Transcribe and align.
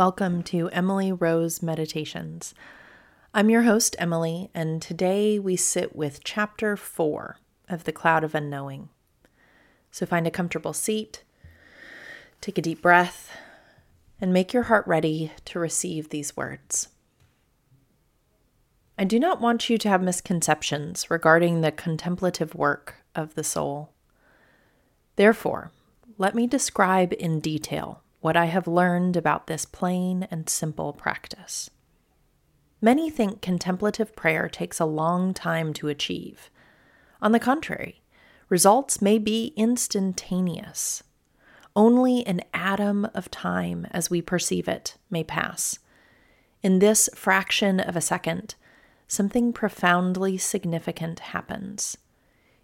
Welcome 0.00 0.42
to 0.44 0.70
Emily 0.70 1.12
Rose 1.12 1.62
Meditations. 1.62 2.54
I'm 3.34 3.50
your 3.50 3.64
host, 3.64 3.94
Emily, 3.98 4.48
and 4.54 4.80
today 4.80 5.38
we 5.38 5.56
sit 5.56 5.94
with 5.94 6.24
chapter 6.24 6.74
four 6.74 7.36
of 7.68 7.84
The 7.84 7.92
Cloud 7.92 8.24
of 8.24 8.34
Unknowing. 8.34 8.88
So 9.90 10.06
find 10.06 10.26
a 10.26 10.30
comfortable 10.30 10.72
seat, 10.72 11.22
take 12.40 12.56
a 12.56 12.62
deep 12.62 12.80
breath, 12.80 13.36
and 14.18 14.32
make 14.32 14.54
your 14.54 14.62
heart 14.62 14.86
ready 14.86 15.32
to 15.44 15.58
receive 15.58 16.08
these 16.08 16.34
words. 16.34 16.88
I 18.98 19.04
do 19.04 19.20
not 19.20 19.38
want 19.38 19.68
you 19.68 19.76
to 19.76 19.88
have 19.90 20.00
misconceptions 20.00 21.10
regarding 21.10 21.60
the 21.60 21.72
contemplative 21.72 22.54
work 22.54 23.04
of 23.14 23.34
the 23.34 23.44
soul. 23.44 23.90
Therefore, 25.16 25.72
let 26.16 26.34
me 26.34 26.46
describe 26.46 27.12
in 27.18 27.38
detail 27.38 27.99
what 28.20 28.36
I 28.36 28.46
have 28.46 28.66
learned 28.66 29.16
about 29.16 29.46
this 29.46 29.64
plain 29.64 30.26
and 30.30 30.48
simple 30.48 30.92
practice. 30.92 31.70
Many 32.82 33.10
think 33.10 33.42
contemplative 33.42 34.16
prayer 34.16 34.48
takes 34.48 34.80
a 34.80 34.86
long 34.86 35.34
time 35.34 35.72
to 35.74 35.88
achieve. 35.88 36.50
On 37.20 37.32
the 37.32 37.40
contrary, 37.40 38.02
results 38.48 39.02
may 39.02 39.18
be 39.18 39.52
instantaneous. 39.56 41.02
Only 41.76 42.26
an 42.26 42.40
atom 42.52 43.06
of 43.14 43.30
time 43.30 43.86
as 43.90 44.10
we 44.10 44.22
perceive 44.22 44.66
it 44.66 44.96
may 45.10 45.22
pass. 45.22 45.78
In 46.62 46.78
this 46.78 47.08
fraction 47.14 47.80
of 47.80 47.96
a 47.96 48.00
second, 48.00 48.54
something 49.06 49.52
profoundly 49.52 50.36
significant 50.36 51.20
happens. 51.20 51.96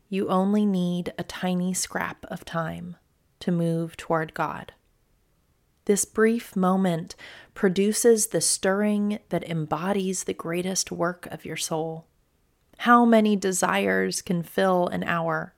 You 0.09 0.29
only 0.29 0.65
need 0.67 1.13
a 1.19 1.25
tiny 1.25 1.75
scrap 1.75 2.25
of 2.27 2.45
time 2.45 2.97
to 3.41 3.53
move 3.53 3.97
toward 3.97 4.35
God. 4.35 4.73
This 5.87 6.05
brief 6.05 6.57
moment 6.57 7.15
produces 7.55 8.29
the 8.29 8.41
stirring 8.41 9.21
that 9.29 9.49
embodies 9.49 10.25
the 10.25 10.35
greatest 10.35 10.91
work 10.93 11.27
of 11.27 11.45
your 11.45 11.57
soul. 11.57 12.07
How 12.79 13.05
many 13.05 13.37
desires 13.37 14.21
can 14.21 14.43
fill 14.43 14.89
an 14.89 15.05
hour? 15.05 15.55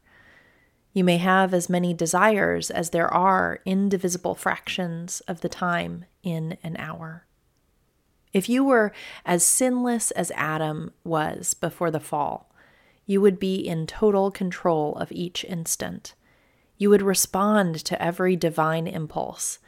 You 0.93 1.03
may 1.03 1.17
have 1.17 1.55
as 1.55 1.71
many 1.71 1.95
desires 1.95 2.71
as 2.71 2.91
there 2.91 3.13
are 3.13 3.61
indivisible 3.65 4.35
fractions 4.35 5.21
of 5.21 5.41
the 5.41 5.49
time 5.49 6.05
in 6.23 6.59
an 6.63 6.77
hour. 6.77 7.27
If 8.35 8.51
you 8.51 8.65
were 8.65 8.93
as 9.25 9.43
sinless 9.43 10.11
as 10.11 10.31
Adam 10.35 10.93
was 11.05 11.55
before 11.55 11.91
the 11.91 12.01
fall, 12.01 12.53
you 13.07 13.23
would 13.23 13.41
be 13.41 13.57
in 13.57 13.87
total 13.87 14.31
control 14.31 14.95
of 14.97 15.11
each 15.11 15.43
instant. 15.45 16.15
You 16.77 16.91
would 16.91 17.01
respond 17.01 17.77
to 17.87 18.01
every 18.03 18.37
divine 18.37 18.87
impulse 18.87 19.59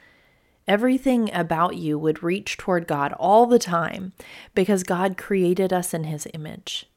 Everything 0.71 1.35
about 1.35 1.75
you 1.75 1.99
would 1.99 2.23
reach 2.23 2.57
toward 2.57 2.87
God 2.87 3.13
all 3.15 3.45
the 3.45 3.59
time 3.59 4.13
because 4.55 4.85
God 4.85 5.17
created 5.17 5.73
us 5.73 5.93
in 5.93 6.05
His 6.05 6.29
image. 6.33 6.89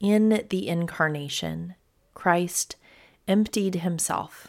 In 0.00 0.44
the 0.50 0.68
incarnation, 0.68 1.76
Christ 2.12 2.76
emptied 3.26 3.76
Himself, 3.76 4.48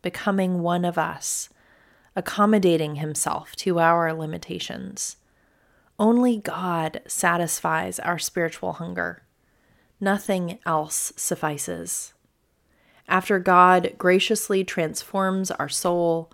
becoming 0.00 0.62
one 0.62 0.86
of 0.86 0.96
us, 0.96 1.50
accommodating 2.16 2.94
Himself 2.94 3.54
to 3.56 3.78
our 3.78 4.14
limitations. 4.14 5.18
Only 5.98 6.38
God 6.38 7.02
satisfies 7.06 7.98
our 7.98 8.18
spiritual 8.18 8.72
hunger. 8.72 9.24
Nothing 10.00 10.58
else 10.64 11.12
suffices. 11.16 12.14
After 13.06 13.38
God 13.38 13.92
graciously 13.98 14.64
transforms 14.64 15.50
our 15.50 15.68
soul, 15.68 16.32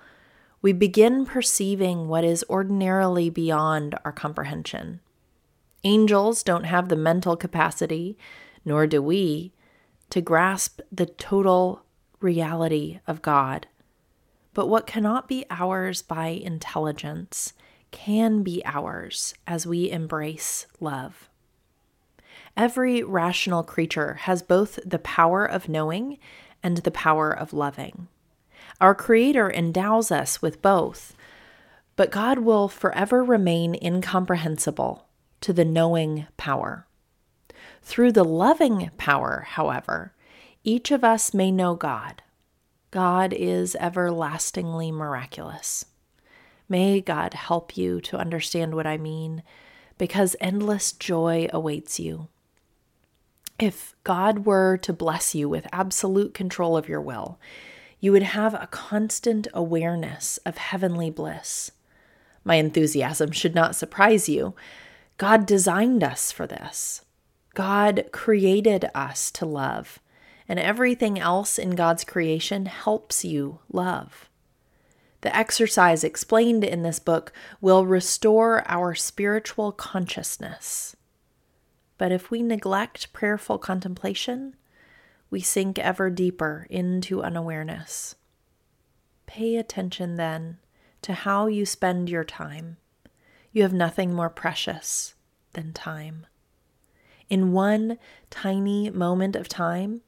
we 0.65 0.73
begin 0.73 1.27
perceiving 1.27 2.09
what 2.09 2.25
is 2.25 2.43
ordinarily 2.49 3.29
beyond 3.29 3.95
our 4.03 4.11
comprehension. 4.11 4.99
Angels 5.85 6.43
don't 6.43 6.65
have 6.65 6.89
the 6.89 6.97
mental 6.97 7.37
capacity, 7.37 8.17
nor 8.65 8.87
do 8.87 9.03
we, 9.03 9.53
to 10.09 10.23
grasp 10.23 10.81
the 10.91 11.05
total 11.05 11.83
reality 12.19 12.99
of 13.07 13.21
God. 13.21 13.67
But 14.55 14.69
what 14.69 14.87
cannot 14.87 15.29
be 15.29 15.45
ours 15.51 16.01
by 16.01 16.29
intelligence 16.29 17.53
can 17.91 18.43
be 18.43 18.63
ours 18.65 19.35
as 19.47 19.67
we 19.67 19.91
embrace 19.91 20.67
love. 20.81 21.29
Every 22.57 23.03
rational 23.03 23.65
creature 23.65 24.15
has 24.23 24.43
both 24.43 24.79
the 24.83 24.99
power 24.99 25.45
of 25.45 25.69
knowing 25.69 26.17
and 26.63 26.79
the 26.79 26.91
power 26.91 27.31
of 27.31 27.53
loving. 27.53 28.09
Our 28.81 28.95
Creator 28.95 29.51
endows 29.51 30.11
us 30.11 30.43
with 30.43 30.61
both, 30.61 31.15
but 31.97 32.11
God 32.11 32.41
will 32.41 32.69
forever 32.69 33.23
remain 33.23 33.77
incomprehensible 33.81 35.07
to 35.41 35.53
the 35.53 35.65
knowing 35.65 36.27
power. 36.37 36.87
Through 37.83 38.13
the 38.13 38.25
loving 38.25 38.91
power, 38.97 39.47
however, 39.51 40.13
each 40.65 40.91
of 40.91 41.05
us 41.05 41.35
may 41.35 41.53
know 41.53 41.75
God. 41.75 42.23
God 42.91 43.33
is 43.33 43.77
everlastingly 43.79 44.91
miraculous. 44.91 45.85
May 46.69 47.01
God 47.01 47.35
help 47.35 47.77
you 47.77 48.01
to 48.03 48.17
understand 48.17 48.75
what 48.75 48.87
I 48.87 48.97
mean, 48.97 49.43
because 49.99 50.35
endless 50.41 50.93
joy 50.93 51.49
awaits 51.53 52.01
you. 52.01 52.29
If 53.59 53.95
God 54.03 54.47
were 54.47 54.77
to 54.79 54.93
bless 54.93 55.35
you 55.35 55.49
with 55.49 55.69
absolute 55.73 56.35
control 56.35 56.77
of 56.77 56.89
your 56.89 57.01
will, 57.01 57.39
you 58.01 58.13
would 58.13 58.23
have 58.23 58.55
a 58.55 58.69
constant 58.71 59.47
awareness 59.55 60.39
of 60.45 60.59
heavenly 60.59 61.11
bliss. 61.11 61.71
My 62.45 62.57
enthusiasm 62.57 63.31
should 63.31 63.55
not 63.55 63.77
surprise 63.77 64.29
you. 64.29 64.55
God 65.17 65.47
designed 65.47 66.05
us 66.05 66.31
for 66.31 66.47
this. 66.47 67.03
God 67.55 68.07
created 68.13 68.91
us 68.95 69.31
to 69.33 69.47
love, 69.47 70.01
and 70.49 70.59
everything 70.59 71.19
else 71.19 71.59
in 71.59 71.71
God's 71.71 72.05
creation 72.05 72.67
helps 72.67 73.25
you 73.25 73.61
love. 73.73 74.29
The 75.23 75.35
exercise 75.35 76.05
explained 76.05 76.65
in 76.65 76.83
this 76.83 76.99
book 76.99 77.33
will 77.61 77.87
restore 77.87 78.63
our 78.71 78.95
spiritual 78.95 79.73
consciousness. 79.73 80.95
But 81.97 82.13
if 82.13 82.31
we 82.31 82.43
neglect 82.43 83.13
prayerful 83.15 83.59
contemplation, 83.59 84.57
we 85.31 85.41
sink 85.41 85.79
ever 85.79 86.11
deeper 86.11 86.67
into 86.71 87.23
unawareness. 87.23 88.15
Pay 89.27 89.57
attention 89.57 90.17
then 90.17 90.59
to 91.03 91.13
how 91.13 91.47
you 91.47 91.67
spend 91.67 92.09
your 92.09 92.25
time. 92.25 92.77
You 93.53 93.63
have 93.63 93.73
nothing 93.73 94.15
more 94.15 94.31
precious 94.31 95.15
than 95.53 95.73
time. 95.73 96.27
In 97.29 97.53
one 97.53 97.99
tiny 98.31 98.91
moment 98.91 99.37
of 99.37 99.49
time, 99.49 100.03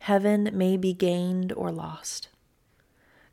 heaven 0.00 0.50
may 0.52 0.76
be 0.76 0.92
gained 0.92 1.52
or 1.52 1.70
lost. 1.70 2.28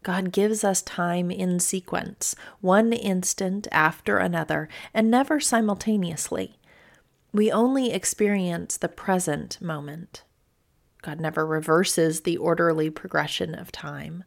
God 0.03 0.31
gives 0.31 0.63
us 0.63 0.81
time 0.81 1.29
in 1.31 1.59
sequence, 1.59 2.35
one 2.61 2.93
instant 2.93 3.67
after 3.71 4.17
another, 4.17 4.69
and 4.93 5.11
never 5.11 5.39
simultaneously. 5.39 6.59
We 7.33 7.51
only 7.51 7.91
experience 7.91 8.77
the 8.77 8.89
present 8.89 9.61
moment. 9.61 10.23
God 11.01 11.19
never 11.19 11.45
reverses 11.45 12.21
the 12.21 12.37
orderly 12.37 12.89
progression 12.89 13.55
of 13.55 13.71
time. 13.71 14.23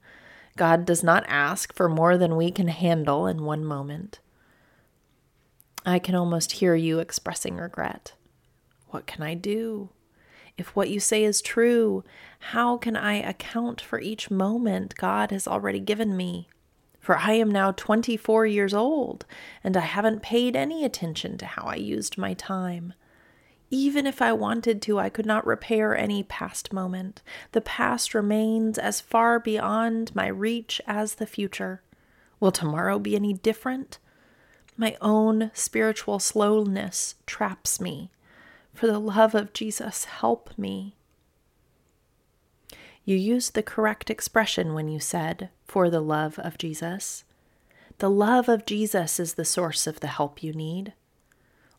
God 0.57 0.85
does 0.85 1.03
not 1.03 1.25
ask 1.29 1.75
for 1.75 1.89
more 1.89 2.17
than 2.17 2.37
we 2.37 2.51
can 2.51 2.69
handle 2.69 3.27
in 3.27 3.45
one 3.45 3.65
moment. 3.65 4.21
I 5.87 5.99
can 5.99 6.15
almost 6.15 6.53
hear 6.53 6.75
you 6.75 6.99
expressing 6.99 7.57
regret. 7.57 8.13
What 8.89 9.07
can 9.07 9.23
I 9.23 9.35
do? 9.35 9.91
If 10.59 10.77
what 10.77 10.91
you 10.91 11.01
say 11.01 11.25
is 11.25 11.41
true, 11.41 12.05
how 12.39 12.77
can 12.77 12.97
I 12.97 13.15
account 13.15 13.81
for 13.81 13.99
each 13.99 14.31
moment 14.31 14.97
God 14.97 15.31
has 15.31 15.49
already 15.49 15.81
given 15.81 16.17
me? 16.17 16.49
For 16.99 17.17
I 17.17 17.33
am 17.33 17.51
now 17.51 17.73
24 17.73 18.45
years 18.45 18.75
old, 18.75 19.25
and 19.65 19.77
I 19.77 19.81
haven't 19.81 20.23
paid 20.23 20.55
any 20.55 20.85
attention 20.85 21.39
to 21.39 21.47
how 21.47 21.63
I 21.63 21.77
used 21.77 22.19
my 22.19 22.35
time. 22.35 22.93
Even 23.71 24.05
if 24.05 24.21
I 24.21 24.33
wanted 24.33 24.83
to, 24.83 24.99
I 24.99 25.09
could 25.09 25.27
not 25.27 25.47
repair 25.47 25.97
any 25.97 26.25
past 26.25 26.73
moment. 26.73 27.23
The 27.53 27.61
past 27.61 28.15
remains 28.15 28.79
as 28.79 29.01
far 29.01 29.39
beyond 29.39 30.15
my 30.15 30.27
reach 30.27 30.81
as 30.89 31.15
the 31.15 31.27
future. 31.27 31.81
Will 32.41 32.51
tomorrow 32.51 32.99
be 32.99 33.15
any 33.15 33.33
different? 33.33 33.99
My 34.77 34.97
own 35.01 35.53
spiritual 35.55 36.19
slowness 36.19 37.15
traps 37.27 37.81
me. 37.81 38.11
For 38.75 38.89
the 38.89 38.99
love 38.99 39.35
of 39.35 39.53
Jesus, 39.53 40.05
help 40.07 40.51
me. 40.59 40.97
You 43.05 43.17
used 43.17 43.55
the 43.55 43.63
correct 43.63 44.11
expression 44.11 44.75
when 44.75 44.89
you 44.89 44.99
said, 44.99 45.51
for 45.67 45.91
the 45.91 46.01
love 46.01 46.39
of 46.39 46.59
Jesus. 46.59 47.25
The 47.99 48.11
love 48.11 48.49
of 48.49 48.67
Jesus 48.67 49.21
is 49.21 49.35
the 49.35 49.45
source 49.45 49.87
of 49.87 50.01
the 50.01 50.07
help 50.09 50.43
you 50.43 50.53
need. 50.53 50.93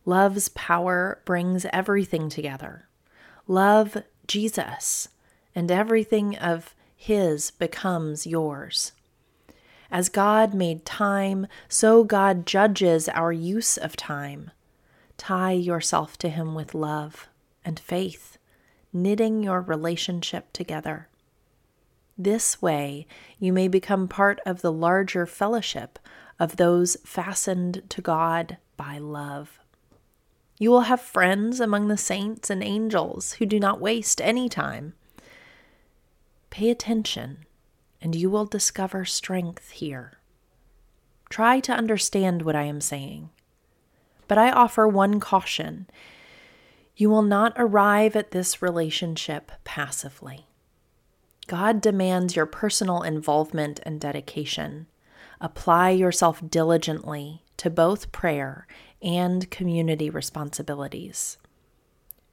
Love's 0.04 0.48
power 0.50 1.20
brings 1.24 1.64
everything 1.72 2.28
together. 2.28 2.88
Love 3.46 3.98
Jesus, 4.26 5.08
and 5.54 5.70
everything 5.70 6.36
of 6.36 6.74
His 6.96 7.50
becomes 7.50 8.26
yours. 8.26 8.92
As 9.90 10.08
God 10.08 10.54
made 10.54 10.84
time, 10.84 11.46
so 11.68 12.02
God 12.02 12.46
judges 12.46 13.08
our 13.08 13.32
use 13.32 13.76
of 13.76 13.94
time. 13.94 14.50
Tie 15.18 15.52
yourself 15.52 16.16
to 16.18 16.28
Him 16.28 16.54
with 16.54 16.74
love 16.74 17.28
and 17.64 17.78
faith, 17.78 18.38
knitting 18.92 19.42
your 19.42 19.60
relationship 19.60 20.52
together. 20.52 21.08
This 22.18 22.60
way, 22.60 23.06
you 23.38 23.52
may 23.52 23.68
become 23.68 24.08
part 24.08 24.40
of 24.44 24.62
the 24.62 24.72
larger 24.72 25.26
fellowship 25.26 25.98
of 26.38 26.56
those 26.56 26.96
fastened 27.04 27.82
to 27.88 28.00
God 28.00 28.56
by 28.76 28.98
love. 28.98 29.58
You 30.58 30.70
will 30.70 30.82
have 30.82 31.00
friends 31.00 31.60
among 31.60 31.88
the 31.88 31.96
saints 31.96 32.50
and 32.50 32.62
angels 32.62 33.34
who 33.34 33.46
do 33.46 33.58
not 33.58 33.80
waste 33.80 34.20
any 34.20 34.48
time. 34.48 34.94
Pay 36.50 36.70
attention, 36.70 37.46
and 38.00 38.14
you 38.14 38.30
will 38.30 38.46
discover 38.46 39.04
strength 39.04 39.70
here. 39.70 40.18
Try 41.30 41.60
to 41.60 41.72
understand 41.72 42.42
what 42.42 42.54
I 42.54 42.64
am 42.64 42.80
saying. 42.80 43.30
But 44.28 44.38
I 44.38 44.50
offer 44.50 44.86
one 44.86 45.18
caution 45.18 45.86
you 46.94 47.08
will 47.08 47.22
not 47.22 47.54
arrive 47.56 48.14
at 48.14 48.32
this 48.32 48.60
relationship 48.60 49.50
passively. 49.64 50.46
God 51.46 51.80
demands 51.80 52.36
your 52.36 52.46
personal 52.46 53.02
involvement 53.02 53.80
and 53.84 54.00
dedication. 54.00 54.86
Apply 55.40 55.90
yourself 55.90 56.42
diligently 56.48 57.42
to 57.56 57.70
both 57.70 58.12
prayer 58.12 58.66
and 59.02 59.50
community 59.50 60.08
responsibilities. 60.08 61.38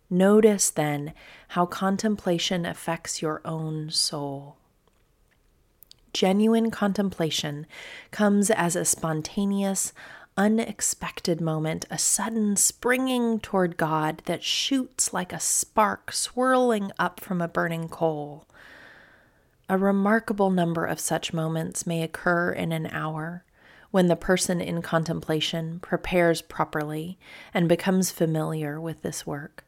Notice 0.09 0.69
then 0.69 1.13
how 1.49 1.65
contemplation 1.65 2.65
affects 2.65 3.21
your 3.21 3.41
own 3.45 3.89
soul. 3.91 4.57
Genuine 6.13 6.71
contemplation 6.71 7.67
comes 8.09 8.49
as 8.49 8.75
a 8.75 8.85
spontaneous, 8.85 9.93
unexpected 10.35 11.39
moment, 11.39 11.85
a 11.91 11.97
sudden 11.99 12.55
springing 12.55 13.39
toward 13.39 13.77
God 13.77 14.23
that 14.25 14.43
shoots 14.43 15.13
like 15.13 15.31
a 15.31 15.39
spark 15.39 16.11
swirling 16.11 16.91
up 16.97 17.19
from 17.19 17.41
a 17.41 17.47
burning 17.47 17.87
coal. 17.89 18.47
A 19.67 19.77
remarkable 19.77 20.49
number 20.49 20.85
of 20.85 20.99
such 20.99 21.33
moments 21.33 21.85
may 21.85 22.01
occur 22.01 22.51
in 22.51 22.71
an 22.71 22.87
hour 22.87 23.43
when 23.91 24.07
the 24.07 24.15
person 24.15 24.61
in 24.61 24.81
contemplation 24.81 25.79
prepares 25.79 26.41
properly 26.41 27.17
and 27.53 27.67
becomes 27.67 28.11
familiar 28.11 28.79
with 28.79 29.01
this 29.01 29.25
work. 29.25 29.63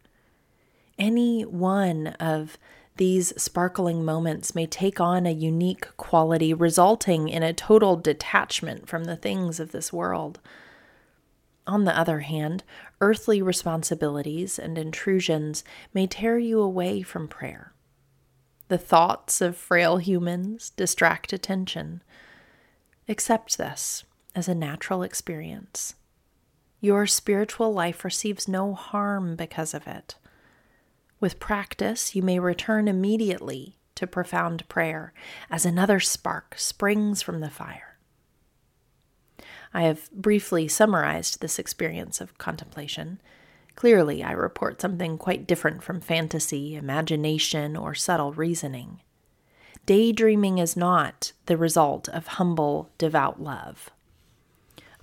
Any 0.98 1.44
one 1.44 2.08
of 2.20 2.58
these 2.98 3.34
sparkling 3.42 4.06
moments 4.06 4.54
may 4.54 4.68
take 4.68 5.00
on 5.00 5.26
a 5.26 5.32
unique 5.32 5.96
quality, 5.98 6.54
resulting 6.54 7.30
in 7.30 7.42
a 7.42 7.54
total 7.54 7.96
detachment 7.96 8.88
from 8.88 9.06
the 9.06 9.16
things 9.16 9.60
of 9.60 9.72
this 9.72 9.92
world. 9.92 10.40
On 11.66 11.86
the 11.86 11.98
other 11.98 12.20
hand, 12.20 12.64
earthly 13.00 13.42
responsibilities 13.42 14.60
and 14.60 14.78
intrusions 14.78 15.64
may 15.94 16.06
tear 16.06 16.38
you 16.38 16.60
away 16.60 17.02
from 17.02 17.28
prayer 17.28 17.74
the 18.72 18.78
thoughts 18.78 19.42
of 19.42 19.58
frail 19.58 19.98
humans 19.98 20.70
distract 20.70 21.34
attention. 21.34 22.02
Accept 23.10 23.58
this 23.58 24.06
as 24.36 24.48
a 24.48 24.56
natural 24.56 25.04
experience. 25.04 25.96
Your 26.80 27.06
spiritual 27.06 27.74
life 27.74 28.04
receives 28.04 28.48
no 28.48 28.74
harm 28.74 29.36
because 29.36 29.74
of 29.74 29.88
it. 29.88 30.16
With 31.20 31.40
practice, 31.40 32.16
you 32.16 32.24
may 32.24 32.40
return 32.40 32.88
immediately 32.88 33.78
to 33.96 34.08
profound 34.08 34.68
prayer 34.68 35.14
as 35.50 35.66
another 35.66 36.00
spark 36.00 36.56
springs 36.58 37.22
from 37.22 37.40
the 37.40 37.50
fire. 37.50 37.98
I 39.74 39.84
have 39.84 40.12
briefly 40.12 40.68
summarized 40.68 41.40
this 41.40 41.60
experience 41.60 42.20
of 42.20 42.38
contemplation 42.38 43.22
Clearly, 43.76 44.24
I 44.24 44.32
report 44.32 44.82
something 44.82 45.18
quite 45.18 45.48
different 45.48 45.82
from 45.82 46.02
fantasy, 46.02 46.76
imagination, 46.76 47.76
or 47.76 47.96
subtle 47.96 48.34
reasoning. 48.34 49.02
Daydreaming 49.86 50.60
is 50.60 50.78
not 50.78 51.32
the 51.48 51.58
result 51.58 52.08
of 52.10 52.28
humble, 52.28 52.92
devout 52.98 53.42
love. 53.42 53.90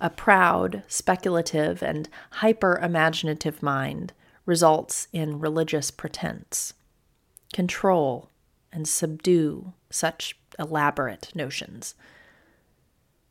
A 0.01 0.09
proud, 0.09 0.83
speculative, 0.87 1.83
and 1.83 2.07
hyper 2.31 2.77
imaginative 2.77 3.61
mind 3.61 4.13
results 4.45 5.07
in 5.11 5.39
religious 5.39 5.91
pretense. 5.91 6.73
Control 7.53 8.29
and 8.71 8.87
subdue 8.87 9.73
such 9.89 10.37
elaborate 10.57 11.35
notions. 11.35 11.95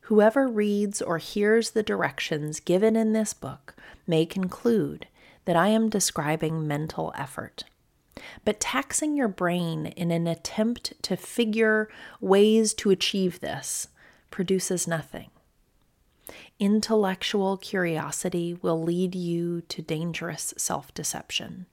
Whoever 0.01 0.47
reads 0.47 1.01
or 1.01 1.17
hears 1.17 1.71
the 1.71 1.83
directions 1.83 2.59
given 2.59 2.95
in 2.95 3.13
this 3.13 3.33
book 3.33 3.75
may 4.07 4.25
conclude 4.25 5.07
that 5.45 5.55
I 5.55 5.69
am 5.69 5.89
describing 5.89 6.67
mental 6.67 7.13
effort. 7.17 7.63
But 8.43 8.59
taxing 8.59 9.15
your 9.15 9.27
brain 9.27 9.87
in 9.87 10.11
an 10.11 10.27
attempt 10.27 10.93
to 11.03 11.15
figure 11.15 11.89
ways 12.19 12.73
to 12.75 12.89
achieve 12.89 13.39
this 13.39 13.87
produces 14.29 14.87
nothing. 14.87 15.29
Intellectual 16.59 17.55
curiosity 17.55 18.53
will 18.61 18.83
lead 18.83 19.15
you 19.15 19.61
to 19.61 19.81
dangerous 19.81 20.53
self 20.57 20.93
deception. 20.93 21.67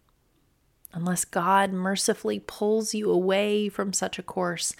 Unless 0.93 1.25
God 1.25 1.73
mercifully 1.73 2.38
pulls 2.38 2.94
you 2.94 3.11
away 3.11 3.69
from 3.69 3.93
such 3.93 4.17
a 4.17 4.23
course, 4.23 4.77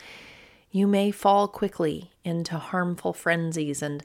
you 0.71 0.87
may 0.87 1.11
fall 1.11 1.49
quickly 1.49 2.13
into 2.23 2.57
harmful 2.57 3.13
frenzies 3.13 3.83
and 3.83 4.05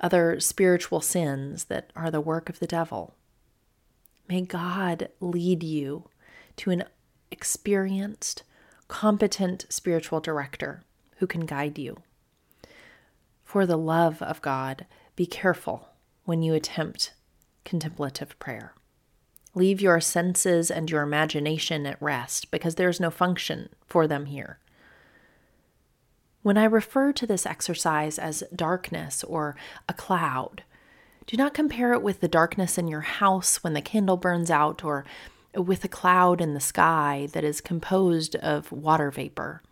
other 0.00 0.38
spiritual 0.38 1.00
sins 1.00 1.64
that 1.64 1.92
are 1.96 2.10
the 2.10 2.20
work 2.20 2.50
of 2.50 2.58
the 2.58 2.66
devil. 2.66 3.14
May 4.28 4.42
God 4.42 5.08
lead 5.18 5.62
you 5.62 6.10
to 6.56 6.70
an 6.70 6.84
experienced, 7.30 8.42
competent 8.86 9.64
spiritual 9.70 10.20
director 10.20 10.82
who 11.16 11.26
can 11.26 11.46
guide 11.46 11.78
you. 11.78 11.96
For 13.44 13.64
the 13.64 13.78
love 13.78 14.20
of 14.20 14.42
God, 14.42 14.84
be 15.18 15.26
careful 15.26 15.88
when 16.26 16.42
you 16.42 16.54
attempt 16.54 17.12
contemplative 17.64 18.38
prayer. 18.38 18.72
Leave 19.52 19.80
your 19.80 20.00
senses 20.00 20.70
and 20.70 20.88
your 20.88 21.02
imagination 21.02 21.86
at 21.86 22.00
rest 22.00 22.52
because 22.52 22.76
there 22.76 22.88
is 22.88 23.00
no 23.00 23.10
function 23.10 23.68
for 23.84 24.06
them 24.06 24.26
here. 24.26 24.60
When 26.42 26.56
I 26.56 26.66
refer 26.66 27.12
to 27.14 27.26
this 27.26 27.46
exercise 27.46 28.16
as 28.16 28.44
darkness 28.54 29.24
or 29.24 29.56
a 29.88 29.92
cloud, 29.92 30.62
do 31.26 31.36
not 31.36 31.52
compare 31.52 31.92
it 31.92 32.02
with 32.02 32.20
the 32.20 32.28
darkness 32.28 32.78
in 32.78 32.86
your 32.86 33.00
house 33.00 33.64
when 33.64 33.72
the 33.72 33.82
candle 33.82 34.16
burns 34.16 34.52
out 34.52 34.84
or 34.84 35.04
with 35.52 35.82
a 35.82 35.88
cloud 35.88 36.40
in 36.40 36.54
the 36.54 36.60
sky 36.60 37.26
that 37.32 37.42
is 37.42 37.60
composed 37.60 38.36
of 38.36 38.70
water 38.70 39.10
vapor. 39.10 39.62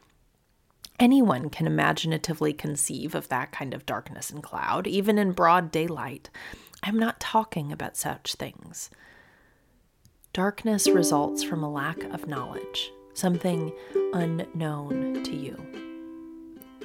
Anyone 0.98 1.50
can 1.50 1.66
imaginatively 1.66 2.54
conceive 2.54 3.14
of 3.14 3.28
that 3.28 3.52
kind 3.52 3.74
of 3.74 3.84
darkness 3.84 4.30
and 4.30 4.42
cloud, 4.42 4.86
even 4.86 5.18
in 5.18 5.32
broad 5.32 5.70
daylight. 5.70 6.30
I'm 6.82 6.98
not 6.98 7.20
talking 7.20 7.70
about 7.70 7.96
such 7.96 8.34
things. 8.34 8.88
Darkness 10.32 10.88
results 10.88 11.42
from 11.42 11.62
a 11.62 11.70
lack 11.70 12.02
of 12.04 12.26
knowledge, 12.26 12.90
something 13.12 13.72
unknown 14.14 15.22
to 15.24 15.36
you. 15.36 15.56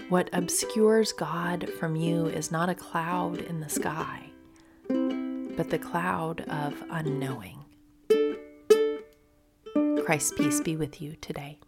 What 0.09 0.29
obscures 0.33 1.13
God 1.13 1.69
from 1.79 1.95
you 1.95 2.25
is 2.25 2.51
not 2.51 2.67
a 2.67 2.75
cloud 2.75 3.39
in 3.39 3.61
the 3.61 3.69
sky, 3.69 4.29
but 4.89 5.69
the 5.69 5.79
cloud 5.79 6.41
of 6.49 6.83
unknowing. 6.89 7.59
Christ's 10.03 10.33
peace 10.33 10.59
be 10.59 10.75
with 10.75 11.01
you 11.01 11.15
today. 11.21 11.59